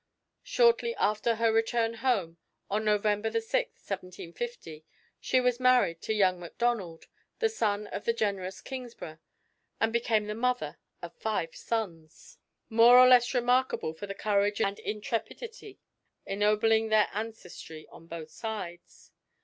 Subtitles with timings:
[0.41, 2.37] Shortly after her return home,
[2.71, 4.83] on November 6, 1750,
[5.19, 7.05] she was married to young Macdonald,
[7.37, 9.19] the son of the generous Kingsburgh,
[9.79, 14.79] and became the mother of five sons, more or less remarkable for the courage and
[14.79, 15.77] intrepidity
[16.25, 19.11] ennobling their ancestry on both sides.